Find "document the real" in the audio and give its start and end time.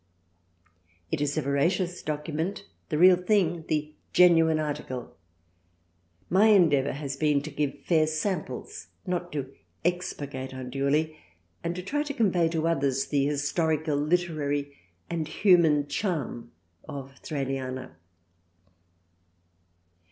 2.01-3.17